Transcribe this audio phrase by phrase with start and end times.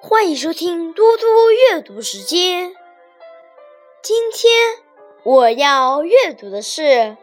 [0.00, 2.76] 欢迎收听多多阅读时间。
[4.02, 4.52] 今天
[5.22, 7.16] 我要阅读的是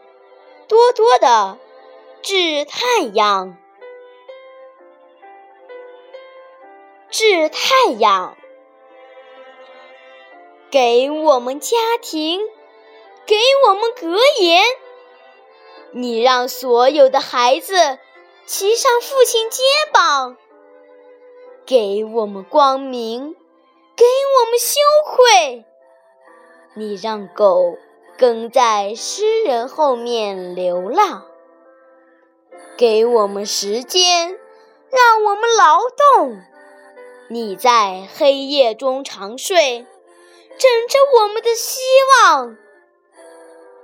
[0.66, 1.58] 多多的
[2.22, 3.50] 《致太阳》。
[7.10, 8.36] 致太阳，
[10.68, 12.40] 给我们家庭，
[13.24, 13.36] 给
[13.68, 14.64] 我们格言。
[15.92, 18.00] 你让所有的孩子
[18.46, 20.36] 骑上父亲肩膀。
[21.66, 23.34] 给我们光明，
[23.96, 25.64] 给我们羞愧。
[26.74, 27.78] 你让狗
[28.18, 31.24] 跟在诗人后面流浪，
[32.76, 34.38] 给我们时间，
[34.90, 36.42] 让我们劳动。
[37.28, 39.86] 你在黑夜中长睡，
[40.58, 41.80] 枕着我们的希
[42.12, 42.58] 望，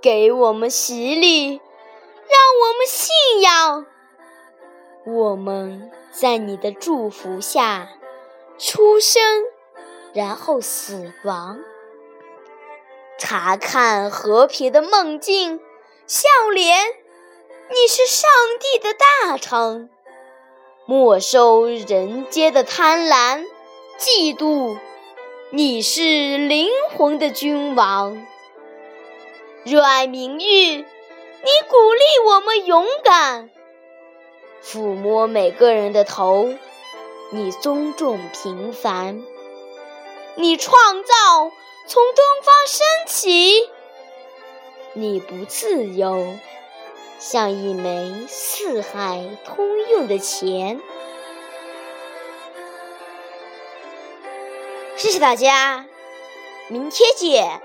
[0.03, 3.87] 给我们洗礼，让我们信仰。
[5.07, 7.89] 我们在你的祝福下
[8.59, 9.23] 出生，
[10.13, 11.59] 然后死亡。
[13.19, 15.59] 查看和平的梦境，
[16.07, 16.87] 笑脸，
[17.71, 19.89] 你是上帝的大臣；
[20.87, 23.47] 没收人间的贪婪、
[23.99, 24.79] 嫉妒，
[25.51, 28.27] 你是灵魂的君王。
[29.65, 30.85] 热爱名誉，你
[31.69, 33.51] 鼓励我们勇敢。
[34.63, 36.55] 抚摸每个人的头，
[37.31, 39.23] 你尊重平凡；
[40.37, 41.13] 你创造
[41.87, 43.69] 从东方升起，
[44.93, 46.35] 你不自由，
[47.19, 50.81] 像一枚四海通用的钱。
[54.97, 55.87] 谢谢大家，
[56.69, 57.63] 明天见。